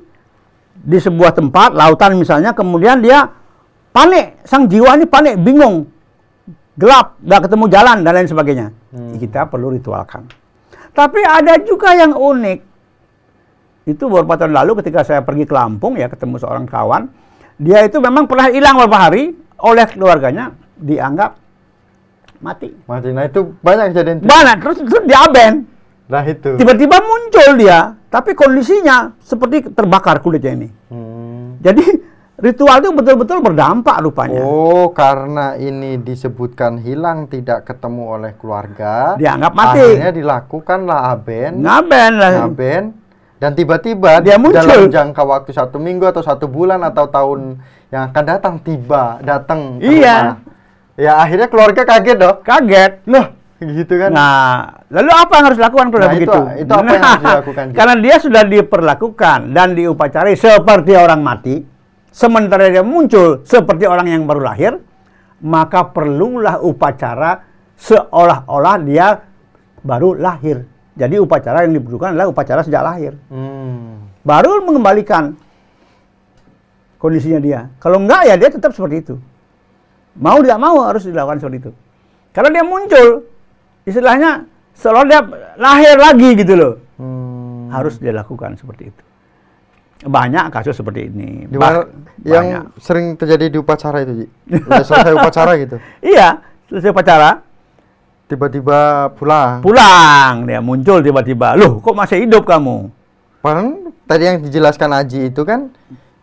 di 0.73 0.99
sebuah 0.99 1.37
tempat, 1.37 1.75
lautan 1.77 2.17
misalnya, 2.17 2.55
kemudian 2.55 3.03
dia 3.03 3.29
panik. 3.91 4.41
Sang 4.47 4.71
jiwa 4.71 4.97
ini 4.97 5.05
panik, 5.05 5.37
bingung 5.43 5.91
gelap, 6.79 7.21
nggak 7.21 7.51
ketemu 7.51 7.65
jalan 7.69 7.97
dan 8.01 8.13
lain 8.17 8.29
sebagainya. 8.31 8.67
Hmm. 8.95 9.19
Kita 9.19 9.51
perlu 9.51 9.75
ritualkan. 9.75 10.25
Tapi 10.93 11.21
ada 11.25 11.61
juga 11.61 11.93
yang 11.93 12.17
unik. 12.17 12.59
Itu 13.91 14.07
beberapa 14.07 14.39
tahun 14.39 14.55
lalu 14.55 14.79
ketika 14.81 15.03
saya 15.03 15.21
pergi 15.27 15.43
ke 15.43 15.53
Lampung 15.53 15.99
ya 15.99 16.07
ketemu 16.07 16.39
seorang 16.39 16.65
kawan, 16.71 17.11
dia 17.59 17.83
itu 17.83 17.99
memang 17.99 18.31
pernah 18.31 18.49
hilang 18.49 18.79
beberapa 18.79 19.11
hari 19.11 19.35
oleh 19.59 19.85
keluarganya 19.91 20.55
dianggap 20.83 21.39
mati. 22.43 22.69
Mati. 22.85 23.09
Nah, 23.15 23.25
itu 23.25 23.55
banyak 23.63 23.95
kejadian. 23.95 24.17
Banyak 24.27 24.57
terus, 24.61 24.77
terus 24.83 25.05
diaben. 25.07 25.65
Nah, 26.11 26.23
itu. 26.27 26.59
Tiba-tiba 26.59 26.99
muncul 27.01 27.49
dia, 27.57 27.95
tapi 28.11 28.35
kondisinya 28.35 29.15
seperti 29.23 29.71
terbakar 29.71 30.19
kulitnya 30.21 30.53
ini. 30.59 30.69
Hmm. 30.91 31.57
Jadi 31.63 31.87
ritual 32.43 32.83
itu 32.83 32.91
betul-betul 32.91 33.39
berdampak 33.39 34.03
rupanya. 34.03 34.43
Oh, 34.43 34.91
karena 34.91 35.55
ini 35.55 35.97
disebutkan 35.97 36.83
hilang 36.83 37.31
tidak 37.31 37.65
ketemu 37.65 38.19
oleh 38.19 38.33
keluarga. 38.35 39.15
Dianggap 39.15 39.53
mati. 39.55 39.79
Akhirnya 39.79 40.13
dilakukanlah 40.13 41.01
aben. 41.15 41.63
Ngaben 41.63 42.13
lah. 42.19 42.31
Ngaben. 42.45 42.85
Dan 43.39 43.59
tiba-tiba 43.59 44.23
Dia 44.23 44.39
muncul. 44.39 44.63
dalam 44.63 44.87
jangka 44.87 45.23
waktu 45.23 45.51
satu 45.51 45.79
minggu 45.83 46.07
atau 46.07 46.23
satu 46.23 46.47
bulan 46.47 46.79
atau 46.87 47.11
tahun 47.11 47.59
yang 47.91 48.11
akan 48.11 48.25
datang 48.27 48.55
tiba 48.63 49.19
datang 49.19 49.83
Iya. 49.83 49.91
rumah. 50.15 50.37
Ya 50.95 51.17
akhirnya 51.19 51.49
keluarga 51.49 51.83
kaget 51.83 52.17
dong. 52.21 52.37
Kaget. 52.45 52.93
Loh, 53.09 53.27
gitu 53.63 53.95
kan? 53.97 54.11
Nah, 54.13 54.83
lalu 54.93 55.11
apa 55.11 55.33
yang 55.39 55.45
harus 55.49 55.59
dilakukan 55.59 55.87
kalau 55.89 56.03
Nah, 56.05 56.13
itu- 56.13 56.19
begitu? 56.19 56.41
itu 56.61 56.73
apa 56.73 56.89
yang 56.93 57.03
harus 57.03 57.25
dilakukan, 57.25 57.65
Ji? 57.71 57.75
Karena 57.79 57.95
dia 57.97 58.17
sudah 58.21 58.43
diperlakukan 58.45 59.39
dan 59.55 59.69
diupacarai 59.73 60.35
seperti 60.37 60.93
orang 60.93 61.21
mati, 61.25 61.55
sementara 62.13 62.69
dia 62.69 62.85
muncul 62.85 63.41
seperti 63.43 63.89
orang 63.89 64.07
yang 64.11 64.23
baru 64.29 64.43
lahir, 64.45 64.73
maka 65.41 65.89
perlulah 65.89 66.61
upacara 66.61 67.41
seolah-olah 67.79 68.77
dia 68.85 69.07
baru 69.81 70.15
lahir. 70.15 70.69
Jadi 70.93 71.17
upacara 71.17 71.65
yang 71.65 71.73
dibutuhkan 71.73 72.13
adalah 72.13 72.29
upacara 72.29 72.61
sejak 72.61 72.85
lahir. 72.85 73.17
Hmm. 73.33 74.13
Baru 74.23 74.61
mengembalikan 74.61 75.35
kondisinya 77.01 77.41
dia. 77.41 77.61
Kalau 77.81 77.99
enggak 77.99 78.29
ya 78.29 78.35
dia 78.37 78.53
tetap 78.53 78.77
seperti 78.77 78.97
itu. 79.03 79.15
Mau 80.19 80.39
tidak 80.45 80.59
mau 80.61 80.77
harus 80.85 81.09
dilakukan 81.09 81.41
seperti 81.41 81.59
itu. 81.69 81.71
Karena 82.33 82.49
dia 82.53 82.65
muncul, 82.65 83.07
istilahnya 83.85 84.31
seolah 84.77 85.05
dia 85.09 85.21
lahir 85.57 85.97
lagi 85.97 86.29
gitu 86.37 86.55
loh. 86.57 86.75
Hmm. 87.01 87.69
Harus 87.73 87.97
dia 87.97 88.13
lakukan 88.13 88.57
seperti 88.57 88.93
itu. 88.93 89.03
Banyak 90.03 90.51
kasus 90.51 90.75
seperti 90.75 91.09
ini. 91.09 91.47
Di 91.47 91.57
mana 91.57 91.87
yang 92.27 92.47
banyak. 92.47 92.65
sering 92.83 93.07
terjadi 93.15 93.49
di 93.53 93.59
upacara 93.61 94.03
itu, 94.03 94.25
Ji? 94.25 94.27
Selesai 94.51 95.15
upacara 95.15 95.53
gitu. 95.61 95.77
Iya, 96.13 96.43
selesai 96.69 96.91
upacara, 96.91 97.31
Tiba-tiba 98.33 99.13
pulang. 99.13 99.61
pulang 99.61 100.49
dia 100.49 100.65
muncul 100.65 101.05
tiba-tiba. 101.05 101.53
Loh, 101.53 101.85
kok 101.85 101.93
masih 101.93 102.25
hidup 102.25 102.49
kamu? 102.49 102.89
Padahal 103.45 103.93
tadi 104.09 104.25
yang 104.25 104.39
dijelaskan 104.41 104.89
Aji 104.89 105.29
itu 105.29 105.45
kan 105.45 105.69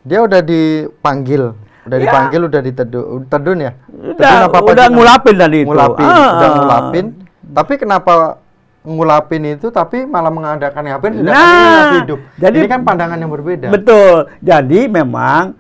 dia 0.01 0.25
udah 0.25 0.41
dipanggil, 0.41 1.53
udah 1.89 1.97
Ya. 1.97 2.03
dipanggil, 2.05 2.41
udah 2.45 2.61
ditedun, 2.61 3.21
tedun 3.25 3.57
ya. 3.59 3.71
Udah, 3.89 4.45
udah 4.47 4.85
Ji? 4.85 4.93
ngulapin 4.93 5.35
tadi 5.35 5.57
itu. 5.65 5.69
Ngulapin, 5.73 6.05
Ah. 6.05 6.29
udah 6.37 6.49
ngulapin. 6.53 7.05
Tapi 7.49 7.73
kenapa 7.75 8.13
ngulapin 8.79 9.43
itu 9.49 9.67
tapi 9.69 10.05
malah 10.05 10.29
mengadakan 10.29 10.81
ngapain 10.85 11.11
sedangkan 11.11 11.35
Nah, 11.35 11.91
hidup. 11.99 12.19
jadi- 12.37 12.59
ini 12.63 12.69
kan 12.69 12.81
pandangan 12.85 13.17
yang 13.17 13.27
berbeda. 13.27 13.67
Betul. 13.73 14.29
Jadi 14.39 14.87
memang 14.87 15.57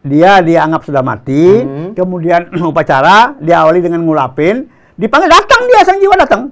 dia 0.00 0.40
dianggap 0.40 0.82
sudah 0.82 1.00
mati, 1.00 1.60
Hmm. 1.60 1.92
kemudian 1.92 2.48
upacara 2.64 3.36
diawali 3.38 3.80
dengan 3.80 4.00
ngulapin, 4.02 4.64
dipanggil 4.96 5.28
datang 5.28 5.60
dia 5.68 5.80
sang 5.84 6.00
jiwa 6.00 6.16
datang. 6.16 6.42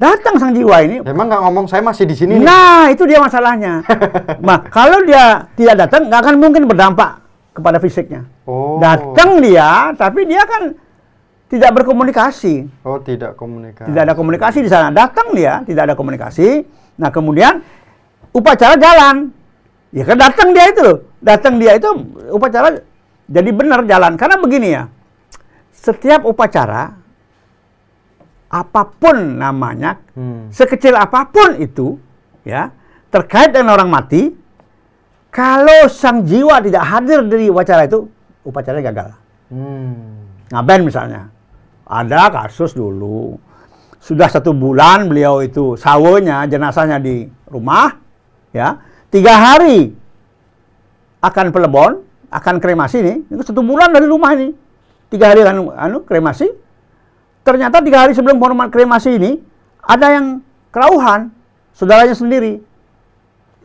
Datang 0.00 0.40
sang 0.40 0.56
jiwa 0.56 0.80
ini. 0.80 1.04
Emang 1.04 1.28
nggak 1.28 1.42
ngomong 1.44 1.68
saya 1.68 1.84
masih 1.84 2.08
di 2.08 2.16
sini 2.16 2.40
nih. 2.40 2.46
Nah, 2.48 2.88
itu 2.88 3.04
dia 3.04 3.20
masalahnya. 3.20 3.84
nah, 4.40 4.64
kalau 4.64 5.04
dia 5.04 5.44
tidak 5.52 5.84
datang, 5.84 6.08
nggak 6.08 6.20
akan 6.24 6.34
mungkin 6.40 6.64
berdampak 6.64 7.19
kepada 7.50 7.82
fisiknya. 7.82 8.26
Oh. 8.46 8.78
Datang 8.78 9.42
dia, 9.42 9.90
tapi 9.98 10.26
dia 10.26 10.42
kan 10.46 10.74
tidak 11.50 11.82
berkomunikasi. 11.82 12.70
Oh, 12.86 13.02
tidak 13.02 13.34
komunikasi. 13.34 13.90
Tidak 13.90 14.02
ada 14.06 14.14
komunikasi 14.14 14.58
di 14.62 14.70
sana. 14.70 14.94
Datang 14.94 15.34
dia, 15.34 15.66
tidak 15.66 15.90
ada 15.90 15.94
komunikasi. 15.98 16.62
Nah, 16.94 17.10
kemudian 17.10 17.58
upacara 18.30 18.78
jalan. 18.78 19.34
Ya 19.90 20.06
kan 20.06 20.14
datang 20.14 20.54
dia 20.54 20.70
itu 20.70 20.80
loh. 20.86 20.98
Datang 21.18 21.58
dia 21.58 21.74
itu 21.74 21.90
upacara 22.30 22.78
jadi 23.26 23.50
benar 23.50 23.82
jalan. 23.82 24.14
Karena 24.14 24.38
begini 24.38 24.68
ya. 24.70 24.86
Setiap 25.74 26.22
upacara 26.22 26.94
apa 28.50 28.82
pun 28.82 29.38
namanya, 29.38 30.02
Hmm. 30.14 30.50
sekecil 30.50 30.98
apa 30.98 31.26
pun 31.30 31.54
itu, 31.62 31.98
ya, 32.42 32.74
terkait 33.10 33.54
dengan 33.54 33.78
orang 33.78 33.86
mati, 33.86 34.34
kalau 35.30 35.86
sang 35.86 36.26
jiwa 36.26 36.58
tidak 36.58 36.82
hadir 36.82 37.22
dari 37.22 37.46
upacara 37.46 37.86
itu, 37.86 38.10
upacaranya 38.42 38.84
gagal. 38.90 39.08
Hmm. 39.50 40.26
Ngaben 40.50 40.82
misalnya. 40.86 41.30
Ada 41.86 42.30
kasus 42.30 42.74
dulu. 42.74 43.38
Sudah 44.02 44.26
satu 44.30 44.54
bulan 44.54 45.06
beliau 45.06 45.42
itu 45.42 45.74
sawonya, 45.78 46.46
jenazahnya 46.50 46.98
di 46.98 47.26
rumah. 47.46 47.98
ya 48.50 48.78
Tiga 49.10 49.34
hari 49.34 49.90
akan 51.22 51.46
pelebon, 51.50 52.02
akan 52.30 52.54
kremasi 52.62 52.98
nih. 53.02 53.16
Itu 53.30 53.42
satu 53.42 53.62
bulan 53.62 53.90
dari 53.90 54.06
rumah 54.06 54.34
ini. 54.34 54.54
Tiga 55.10 55.34
hari 55.34 55.42
anu, 55.42 55.74
anu 55.74 56.06
kremasi. 56.06 56.46
Ternyata 57.42 57.82
tiga 57.82 58.06
hari 58.06 58.14
sebelum 58.14 58.38
pengumuman 58.38 58.70
kremasi 58.70 59.18
ini, 59.18 59.42
ada 59.82 60.14
yang 60.14 60.26
kelauhan, 60.70 61.34
saudaranya 61.74 62.14
sendiri. 62.14 62.62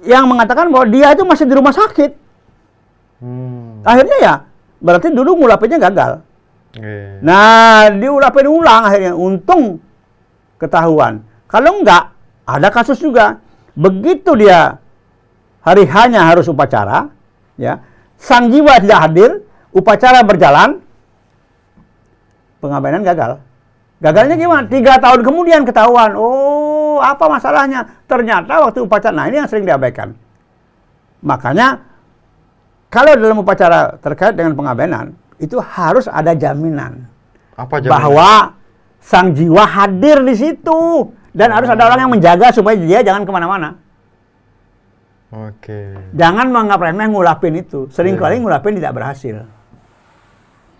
Yang 0.05 0.25
mengatakan 0.29 0.69
bahwa 0.69 0.85
dia 0.88 1.12
itu 1.17 1.25
masih 1.25 1.50
di 1.50 1.53
rumah 1.57 1.74
sakit. 1.74 2.12
Hmm. 3.19 3.81
Akhirnya 3.81 4.17
ya, 4.21 4.33
berarti 4.77 5.09
dulu 5.09 5.41
ngulapinnya 5.41 5.81
gagal. 5.81 6.21
Oke. 6.77 7.19
Nah, 7.25 7.89
diulapin 7.89 8.45
ulang 8.45 8.85
akhirnya. 8.85 9.13
Untung 9.17 9.81
ketahuan. 10.62 11.25
Kalau 11.50 11.81
enggak, 11.81 12.13
ada 12.45 12.69
kasus 12.69 13.01
juga. 13.01 13.41
Begitu 13.75 14.39
dia 14.39 14.79
hari 15.65 15.83
hanya 15.89 16.31
harus 16.31 16.47
upacara, 16.47 17.12
ya, 17.57 17.81
sang 18.15 18.53
jiwa 18.53 18.79
tidak 18.79 19.00
hadir, 19.03 19.31
upacara 19.74 20.21
berjalan, 20.24 20.79
pengabainan 22.63 23.03
gagal. 23.03 23.41
Gagalnya 24.04 24.36
gimana? 24.36 24.68
Tiga 24.68 25.00
tahun 25.00 25.24
kemudian 25.24 25.64
ketahuan. 25.64 26.20
Oh, 26.20 27.00
apa 27.00 27.32
masalahnya? 27.32 28.04
Ternyata 28.06 28.68
waktu 28.68 28.84
upacara, 28.84 29.16
nah 29.16 29.25
ini 29.32 29.40
yang 29.40 29.48
sering 29.48 29.64
diabaikan. 29.64 30.12
Makanya, 31.24 31.80
kalau 32.92 33.16
dalam 33.16 33.40
upacara 33.40 33.96
terkait 34.04 34.36
dengan 34.36 34.54
pengabainan, 34.54 35.16
itu 35.40 35.58
harus 35.60 36.12
ada 36.12 36.36
jaminan. 36.36 37.08
Apa 37.56 37.80
jaminan? 37.80 37.94
Bahwa 37.96 38.32
sang 39.00 39.32
jiwa 39.32 39.64
hadir 39.64 40.22
di 40.24 40.36
situ. 40.36 41.12
Dan 41.36 41.52
harus 41.52 41.68
ada 41.68 41.92
orang 41.92 42.08
yang 42.08 42.12
menjaga 42.16 42.48
supaya 42.56 42.80
dia 42.80 43.04
jangan 43.04 43.28
ke 43.28 43.32
mana-mana. 43.36 43.75
Oke. 45.36 46.00
Jangan 46.16 46.48
menganggap 46.48 46.80
remeh 46.80 47.12
ngulapin 47.12 47.60
itu. 47.60 47.92
Seringkali 47.92 48.40
Iya. 48.40 48.44
ngulapin 48.48 48.80
tidak 48.80 48.96
berhasil. 48.96 49.44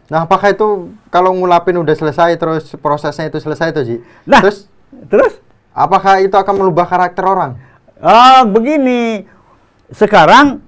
Nah, 0.06 0.30
apakah 0.30 0.54
itu 0.54 0.94
kalau 1.10 1.34
ngulapin 1.34 1.82
udah 1.82 1.96
selesai 1.98 2.38
terus 2.38 2.70
prosesnya 2.78 3.26
itu 3.26 3.42
selesai 3.42 3.74
tuh, 3.74 3.84
Ji? 3.84 3.98
Nah, 4.30 4.42
Terus 4.46 4.70
terus 5.10 5.34
apakah 5.74 6.22
itu 6.22 6.34
akan 6.38 6.54
merubah 6.56 6.86
karakter 6.86 7.26
orang? 7.26 7.58
Oh, 8.00 8.46
begini. 8.54 9.26
Sekarang 9.90 10.62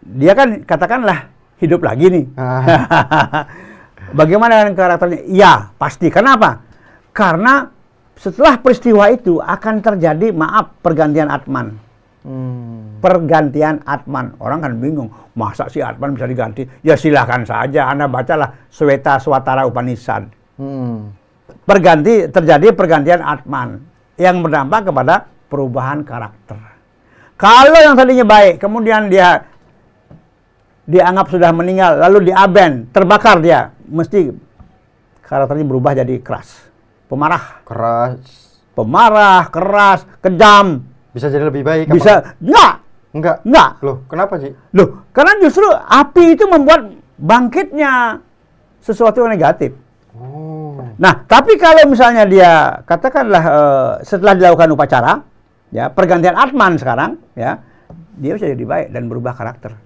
dia 0.00 0.32
kan 0.32 0.64
katakanlah 0.64 1.28
hidup 1.60 1.84
lagi 1.84 2.08
nih. 2.08 2.24
Ah. 2.36 3.44
Bagaimana 4.18 4.64
dengan 4.64 4.76
karakternya? 4.76 5.20
Ya, 5.28 5.72
pasti. 5.76 6.08
Kenapa? 6.08 6.62
Karena 7.10 7.68
setelah 8.14 8.56
peristiwa 8.60 9.10
itu 9.10 9.42
akan 9.42 9.82
terjadi 9.82 10.30
maaf 10.30 10.70
pergantian 10.80 11.28
atman. 11.28 11.76
Hmm. 12.24 13.04
Pergantian 13.04 13.84
atman. 13.84 14.32
Orang 14.40 14.64
kan 14.64 14.72
bingung, 14.80 15.12
masa 15.36 15.68
si 15.68 15.84
atman 15.84 16.16
bisa 16.16 16.24
diganti? 16.24 16.64
Ya 16.80 16.96
silahkan 16.96 17.44
saja. 17.44 17.92
Anda 17.92 18.08
bacalah 18.08 18.68
Sweta 18.72 19.20
Swatara 19.20 19.68
Upanishad. 19.68 20.24
Hmm. 20.56 21.12
Perganti 21.68 22.24
terjadi 22.32 22.72
pergantian 22.72 23.20
atman 23.20 23.84
yang 24.16 24.40
berdampak 24.40 24.88
kepada 24.88 25.28
perubahan 25.52 26.00
karakter. 26.00 26.56
Kalau 27.36 27.76
yang 27.76 27.92
tadinya 27.98 28.24
baik, 28.24 28.56
kemudian 28.62 29.12
dia 29.12 29.44
dianggap 30.88 31.26
sudah 31.28 31.50
meninggal, 31.52 31.98
lalu 31.98 32.30
diaben, 32.32 32.88
terbakar 32.92 33.40
dia, 33.40 33.72
mesti 33.88 34.30
karakternya 35.24 35.66
berubah 35.66 35.96
jadi 35.96 36.20
keras, 36.20 36.60
pemarah, 37.08 37.64
Keras. 37.64 38.20
pemarah, 38.76 39.48
keras, 39.48 40.04
kejam, 40.20 40.84
Bisa 41.14 41.30
jadi 41.30 41.46
lebih 41.46 41.62
baik 41.62 41.86
apa? 41.88 41.94
bisa 41.94 42.12
enggak, 42.42 42.72
Enggak. 43.14 43.36
enggak. 43.46 43.70
Loh, 43.86 43.96
kenapa, 44.10 44.34
Ji? 44.42 44.50
Loh, 44.74 45.06
karena 45.14 45.32
justru 45.38 45.64
api 45.70 46.34
itu 46.34 46.44
membuat 46.50 46.90
bangkitnya 47.14 48.18
sesuatu 48.82 49.22
yang 49.22 49.30
negatif. 49.30 49.78
Oh. 50.18 50.82
Nah, 50.98 51.22
tapi 51.24 51.54
kalau 51.54 51.86
misalnya 51.86 52.26
dia 52.26 52.82
katakanlah 52.82 53.44
eh, 53.46 53.92
setelah 54.02 54.34
dilakukan 54.34 54.74
upacara, 54.74 55.22
ya 55.70 55.86
pergantian 55.94 56.34
atman 56.34 56.74
sekarang, 56.74 57.22
ya 57.38 57.62
dia 58.18 58.32
bisa 58.34 58.50
jadi 58.50 58.64
baik 58.66 58.86
dan 58.90 59.06
berubah 59.06 59.38
karakter. 59.38 59.78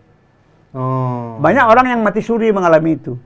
Oh. 0.73 1.37
Banyak 1.41 1.65
orang 1.69 1.93
yang 1.93 2.01
mati 2.01 2.25
suri 2.25 2.49
mengalami 2.53 2.97
itu. 2.97 3.17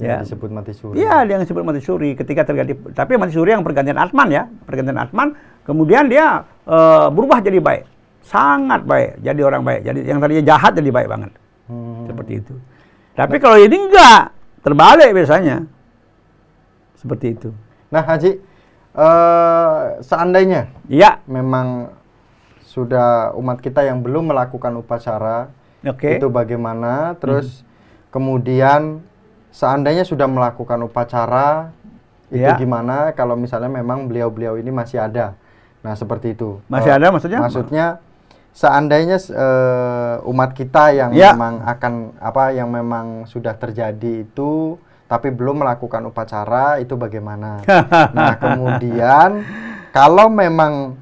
Yang 0.00 0.08
Ya. 0.08 0.16
disebut 0.24 0.50
mati 0.50 0.72
suri. 0.72 0.94
Iya, 0.98 1.16
dia 1.24 1.32
yang 1.36 1.42
disebut 1.44 1.62
mati 1.62 1.80
suri 1.80 2.10
ketika 2.12 2.42
terjadi. 2.42 2.72
Tapi 2.90 3.12
mati 3.14 3.32
suri 3.32 3.52
yang 3.52 3.62
pergantian 3.62 3.96
atman 3.96 4.28
ya, 4.28 4.44
pergantian 4.64 4.98
atman, 4.98 5.36
kemudian 5.62 6.08
dia 6.08 6.42
eh, 6.62 7.06
berubah 7.10 7.38
jadi 7.38 7.58
baik, 7.58 7.84
sangat 8.22 8.82
baik, 8.82 9.18
jadi 9.18 9.40
orang 9.42 9.62
baik. 9.62 9.80
Jadi 9.82 10.00
yang 10.06 10.18
tadinya 10.18 10.44
jahat 10.46 10.72
jadi 10.74 10.90
baik 10.90 11.08
banget, 11.10 11.30
Hmm. 11.66 12.06
seperti 12.06 12.32
itu. 12.38 12.54
Tapi 13.12 13.36
kalau 13.36 13.58
ini 13.58 13.76
enggak, 13.76 14.30
terbalik 14.62 15.10
biasanya, 15.10 15.66
seperti 16.94 17.34
itu. 17.34 17.50
Nah, 17.90 18.00
Haji, 18.00 18.38
eh 18.92 19.80
seandainya 20.00 20.70
Iya, 20.86 21.18
memang 21.26 21.92
sudah 22.62 23.34
umat 23.34 23.58
kita 23.58 23.82
yang 23.82 24.00
belum 24.00 24.32
melakukan 24.32 24.72
upacara, 24.78 25.52
oke. 25.82 26.08
itu 26.08 26.26
bagaimana? 26.26 27.18
Terus 27.18 27.66
kemudian 28.08 29.02
seandainya 29.52 30.02
sudah 30.02 30.26
melakukan 30.26 30.80
upacara, 30.82 31.70
itu 32.32 32.40
Ya. 32.40 32.56
gimana 32.56 33.12
kalau 33.12 33.36
misalnya 33.36 33.68
memang 33.68 34.08
beliau-beliau 34.08 34.56
ini 34.56 34.72
masih 34.72 35.04
ada? 35.04 35.36
Nah, 35.84 35.92
seperti 35.92 36.32
itu. 36.32 36.64
Masih 36.72 36.88
Eh, 36.90 36.96
ada 36.96 37.12
maksudnya? 37.12 37.38
Maksudnya 37.44 37.86
seandainya 38.56 39.20
eh, 39.20 40.16
umat 40.24 40.56
kita 40.56 40.96
yang 40.96 41.10
Ya. 41.12 41.36
memang 41.36 41.60
akan 41.60 42.16
apa 42.16 42.56
yang 42.56 42.72
memang 42.72 43.28
sudah 43.28 43.52
terjadi 43.52 44.24
itu 44.24 44.80
tapi 45.04 45.28
belum 45.28 45.60
melakukan 45.60 46.08
upacara 46.08 46.80
itu 46.80 46.96
bagaimana? 46.96 47.60
nah, 48.16 48.32
kemudian 48.40 49.44
kalau 49.92 50.32
memang 50.32 50.96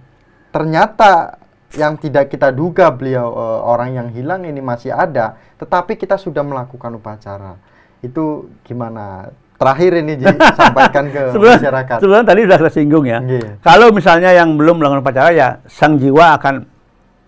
ternyata 0.50 1.38
yang 1.78 1.94
tidak 1.94 2.26
kita 2.26 2.50
duga 2.50 2.90
beliau 2.90 3.30
eh, 3.30 3.60
orang 3.62 3.94
yang 3.94 4.08
hilang 4.10 4.42
ini 4.42 4.58
masih 4.58 4.90
ada, 4.90 5.38
tetapi 5.62 5.94
kita 5.94 6.18
sudah 6.18 6.42
melakukan 6.42 6.90
upacara. 6.98 7.54
Itu 8.00 8.48
gimana? 8.62 9.28
Terakhir 9.60 9.92
ini 10.00 10.16
Ji, 10.16 10.24
sampaikan 10.60 11.04
ke 11.12 11.36
Sebenarnya, 11.36 11.60
masyarakat. 11.60 11.96
sebenarnya 12.00 12.26
tadi 12.26 12.40
sudah 12.48 12.58
saya 12.58 12.72
singgung 12.72 13.04
ya. 13.04 13.18
Iya. 13.20 13.50
Kalau 13.60 13.92
misalnya 13.92 14.30
yang 14.32 14.56
belum 14.56 14.80
melakukan 14.80 15.04
upacara 15.04 15.30
ya 15.30 15.48
sang 15.68 16.00
jiwa 16.00 16.40
akan 16.40 16.64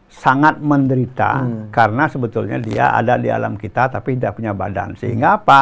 sangat 0.08 0.56
menderita 0.60 1.30
Hmm. 1.40 1.68
karena 1.68 2.04
sebetulnya 2.06 2.56
dia 2.56 2.88
ada 2.90 3.16
di 3.16 3.28
alam 3.28 3.56
kita 3.56 3.88
tapi 3.88 4.16
tidak 4.16 4.40
punya 4.40 4.52
badan. 4.52 4.96
Sehingga 4.96 5.36
apa? 5.36 5.60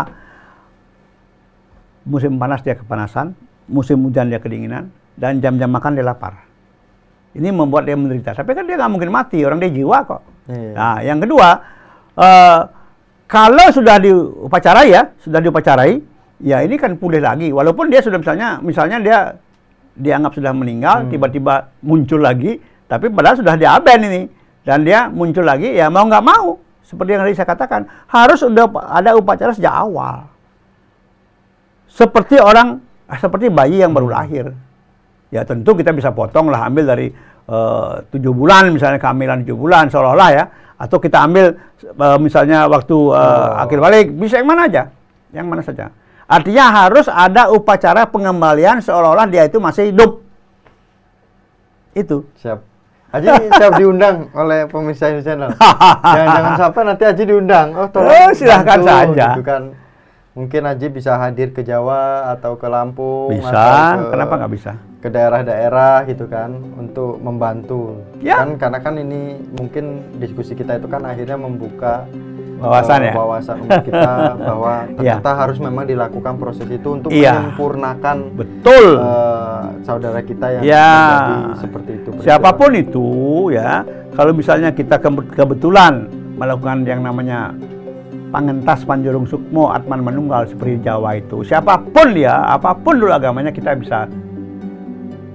Musim 2.03 2.39
panas 2.39 2.65
dia 2.65 2.75
kepanasan, 2.75 3.37
musim 3.67 4.01
hujan 4.03 4.27
dia 4.27 4.41
kedinginan, 4.41 4.89
dan 5.15 5.39
jam-jam 5.39 5.69
makan 5.69 5.95
dia 5.95 6.03
lapar. 6.03 6.43
Ini 7.31 7.51
membuat 7.51 7.85
dia 7.85 7.95
menderita. 7.95 8.33
Tapi 8.33 8.51
kan 8.51 8.65
dia 8.65 8.75
nggak 8.75 8.91
mungkin 8.91 9.11
mati, 9.13 9.45
orang 9.45 9.59
dia 9.59 9.71
jiwa 9.71 9.99
kok. 10.03 10.23
Iya. 10.49 10.73
Nah, 10.75 10.97
yang 11.05 11.19
kedua, 11.19 11.49
eh, 12.17 12.59
kalau 13.31 13.71
sudah 13.71 14.03
diupacarai 14.03 14.91
ya, 14.91 15.07
sudah 15.23 15.39
diupacarai, 15.39 16.03
ya 16.43 16.67
ini 16.67 16.75
kan 16.75 16.99
pulih 16.99 17.23
lagi. 17.23 17.55
Walaupun 17.55 17.87
dia 17.87 18.03
sudah 18.03 18.19
misalnya, 18.19 18.59
misalnya 18.59 18.99
dia 18.99 19.19
dianggap 19.95 20.35
sudah 20.35 20.51
meninggal, 20.51 21.07
Hmm. 21.07 21.11
tiba-tiba 21.15 21.71
muncul 21.79 22.19
lagi, 22.19 22.59
tapi 22.91 23.07
padahal 23.07 23.39
sudah 23.39 23.55
diaben 23.55 24.03
ini, 24.03 24.23
dan 24.67 24.83
dia 24.83 25.07
muncul 25.07 25.47
lagi, 25.47 25.71
ya 25.79 25.87
mau 25.87 26.11
nggak 26.11 26.27
mau, 26.27 26.59
seperti 26.83 27.11
yang 27.15 27.23
tadi 27.23 27.39
saya 27.39 27.49
katakan, 27.55 27.87
harus 28.11 28.43
udah 28.43 28.67
ada 28.91 29.15
upacara 29.15 29.55
sejak 29.55 29.79
awal. 29.79 30.27
Seperti 31.87 32.43
orang, 32.43 32.83
seperti 33.15 33.47
bayi 33.47 33.79
yang 33.79 33.95
baru 33.95 34.11
lahir. 34.11 34.51
Ya 35.31 35.47
tentu 35.47 35.79
kita 35.79 35.95
bisa 35.95 36.11
potong 36.11 36.51
lah, 36.51 36.67
ambil 36.67 36.91
dari 36.91 37.15
tujuh 38.15 38.33
bulan 38.35 38.71
misalnya 38.71 39.03
kehamilan 39.03 39.43
tujuh 39.43 39.59
bulan 39.59 39.91
seolah-olah 39.91 40.31
ya, 40.31 40.45
atau 40.79 40.97
kita 40.97 41.19
ambil 41.27 41.59
eh, 41.83 42.19
misalnya 42.23 42.71
waktu 42.71 42.95
eh, 42.95 43.19
Oh. 43.19 43.63
akhir 43.67 43.79
balik 43.83 44.07
bisa 44.15 44.39
yang 44.39 44.49
mana 44.49 44.71
aja, 44.71 44.83
yang 45.35 45.47
mana 45.51 45.61
saja. 45.61 45.91
Artinya 46.31 46.87
harus 46.87 47.11
ada 47.11 47.51
upacara 47.51 48.07
pengembalian 48.07 48.79
seolah-olah 48.79 49.27
dia 49.27 49.51
itu 49.51 49.59
masih 49.59 49.91
hidup. 49.91 50.23
Itu. 51.91 52.23
Siap. 52.39 52.63
Haji 53.11 53.27
siap 53.59 53.75
diundang 53.75 54.31
oleh 54.39 54.71
pemirsa 54.71 55.11
ini 55.11 55.27
channel. 55.27 55.51
Jangan-jangan 56.15 56.55
sampai 56.55 56.83
nanti 56.87 57.03
Haji 57.03 57.23
diundang. 57.27 57.75
Oh, 57.75 57.91
tolong. 57.91 58.15
Oh, 58.15 58.31
silahkan 58.31 58.79
bantu, 58.79 59.19
saja. 59.19 59.27
Gitu 59.35 59.43
kan. 59.43 59.63
Mungkin 60.39 60.63
Haji 60.63 60.87
bisa 60.95 61.19
hadir 61.19 61.51
ke 61.51 61.67
Jawa 61.67 62.31
atau 62.31 62.55
ke 62.55 62.71
Lampung 62.71 63.35
Bisa, 63.35 63.51
atau 63.51 64.07
ke, 64.07 64.15
kenapa 64.15 64.33
nggak 64.39 64.53
bisa? 64.55 64.73
Ke 65.01 65.09
daerah-daerah 65.09 66.05
gitu 66.05 66.29
kan 66.29 66.53
untuk 66.77 67.17
membantu. 67.19 68.05
Ya. 68.21 68.37
Kan 68.39 68.61
karena 68.61 68.79
kan 68.79 68.95
ini 68.95 69.21
mungkin 69.57 69.85
diskusi 70.17 70.53
kita 70.53 70.77
itu 70.77 70.85
kan 70.87 71.03
akhirnya 71.03 71.35
membuka 71.35 72.05
Wawasan 72.61 73.01
eh, 73.01 73.09
ya? 73.09 73.13
wawasan 73.17 73.57
umat 73.65 73.81
kita 73.81 74.13
bahwa 74.53 74.75
Ya. 75.01 75.17
ternyata 75.17 75.31
harus 75.33 75.57
memang 75.57 75.89
dilakukan 75.89 76.37
proses 76.37 76.69
itu 76.69 76.89
untuk 76.93 77.09
Iya. 77.09 77.33
menyempurnakan 77.41 78.17
Betul. 78.37 78.87
eh, 79.01 79.61
saudara 79.81 80.21
kita 80.21 80.47
yang 80.53 80.63
Ya. 80.69 80.93
seperti 81.57 81.91
itu. 81.97 82.11
Siapa 82.21 82.53
pun 82.53 82.77
itu 82.77 83.09
ya, 83.49 83.81
kalau 84.13 84.37
misalnya 84.37 84.69
kita 84.69 85.01
ke- 85.01 85.33
kebetulan 85.33 86.05
melakukan 86.37 86.85
yang 86.85 87.01
namanya 87.01 87.57
pangentas 88.29 88.85
panjurung 88.85 89.25
sukmo 89.25 89.73
atman 89.73 90.05
manunggal 90.05 90.45
seperti 90.45 90.85
Jawa 90.85 91.17
itu, 91.17 91.41
siapa 91.41 91.81
pun 91.81 92.13
dia, 92.13 92.45
apa 92.45 92.77
pun 92.77 93.01
dulu 93.01 93.09
agamanya 93.11 93.49
kita 93.49 93.73
bisa 93.73 94.05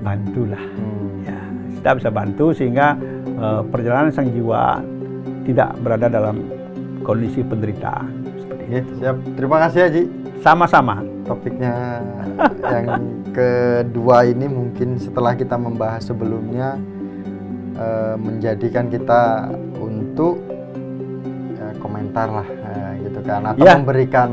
bantulah. 0.05 0.61
Hmm. 0.77 1.25
Ya, 1.25 1.39
kita 1.81 1.89
bisa 1.97 2.09
bantu 2.13 2.53
sehingga 2.53 2.93
eh, 3.25 3.61
perjalanan 3.73 4.13
sang 4.13 4.29
jiwa 4.29 4.85
tidak 5.49 5.73
berada 5.81 6.05
dalam 6.05 6.45
kondisi 7.01 7.41
penderitaan 7.41 8.09
seperti 8.37 8.63
itu. 8.69 8.73
Oke, 8.77 8.79
siap. 9.01 9.17
Terima 9.33 9.57
kasih 9.65 9.79
Haji. 9.89 10.03
Sama-sama. 10.45 11.01
Topiknya 11.25 12.05
yang 12.61 13.01
kedua 13.33 14.29
ini 14.29 14.45
mungkin 14.45 15.01
setelah 15.01 15.33
kita 15.33 15.57
membahas 15.57 16.05
sebelumnya 16.05 16.77
eh, 17.73 18.15
menjadikan 18.21 18.93
kita 18.93 19.49
untuk 19.81 20.37
eh, 21.57 21.73
komentar 21.81 22.29
lah 22.29 22.47
nah, 22.47 22.93
gitu 23.01 23.19
kan 23.25 23.41
atau 23.49 23.65
ya. 23.65 23.73
memberikan 23.73 24.29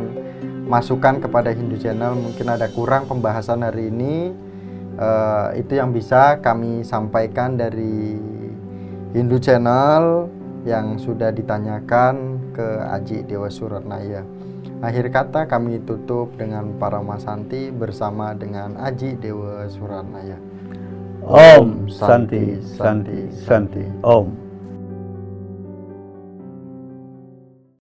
masukan 0.69 1.19
kepada 1.19 1.51
Hindu 1.53 1.81
Channel 1.81 2.13
mungkin 2.17 2.47
ada 2.49 2.69
kurang 2.71 3.09
pembahasan 3.09 3.65
hari 3.65 3.89
ini 3.89 4.33
uh, 4.99 5.53
itu 5.57 5.79
yang 5.79 5.93
bisa 5.95 6.41
kami 6.41 6.83
sampaikan 6.83 7.57
dari 7.57 8.19
Hindu 9.13 9.37
Channel 9.39 10.29
yang 10.65 10.97
sudah 10.97 11.35
ditanyakan 11.35 12.39
ke 12.55 12.69
Aji 12.89 13.27
Dewa 13.27 13.51
Suratnaya. 13.51 14.23
Akhir 14.83 15.11
kata 15.15 15.47
kami 15.47 15.79
tutup 15.87 16.35
dengan 16.35 16.75
para 16.75 16.99
Masanti 16.99 17.71
bersama 17.71 18.35
dengan 18.35 18.75
Aji 18.79 19.15
Dewa 19.19 19.71
Suratnaya. 19.71 20.39
Om 21.23 21.87
Santi 21.87 22.59
Santi 22.59 23.31
Santi 23.31 23.87
Om. 24.03 24.52